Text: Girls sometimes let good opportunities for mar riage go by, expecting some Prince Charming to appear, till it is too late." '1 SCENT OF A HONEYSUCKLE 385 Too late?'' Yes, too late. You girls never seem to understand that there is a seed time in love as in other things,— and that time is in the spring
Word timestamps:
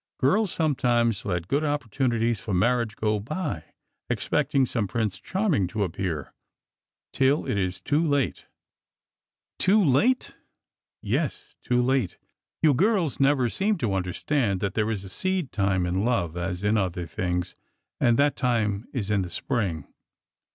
Girls 0.19 0.51
sometimes 0.51 1.25
let 1.25 1.47
good 1.47 1.63
opportunities 1.63 2.41
for 2.41 2.55
mar 2.55 2.83
riage 2.83 2.95
go 2.95 3.19
by, 3.19 3.65
expecting 4.09 4.65
some 4.65 4.87
Prince 4.87 5.19
Charming 5.19 5.67
to 5.67 5.83
appear, 5.83 6.33
till 7.13 7.45
it 7.45 7.55
is 7.55 7.79
too 7.79 8.03
late." 8.03 8.47
'1 9.59 9.59
SCENT 9.65 9.69
OF 9.69 9.69
A 9.69 9.71
HONEYSUCKLE 9.71 9.91
385 9.91 9.91
Too 9.91 10.31
late?'' 10.33 10.35
Yes, 11.03 11.55
too 11.61 11.81
late. 11.83 12.17
You 12.63 12.73
girls 12.73 13.19
never 13.19 13.47
seem 13.47 13.77
to 13.77 13.93
understand 13.93 14.59
that 14.59 14.73
there 14.73 14.89
is 14.89 15.03
a 15.03 15.07
seed 15.09 15.51
time 15.51 15.85
in 15.85 16.03
love 16.03 16.35
as 16.35 16.63
in 16.63 16.77
other 16.77 17.05
things,— 17.05 17.53
and 18.01 18.17
that 18.17 18.35
time 18.35 18.87
is 18.93 19.11
in 19.11 19.21
the 19.21 19.29
spring 19.29 19.85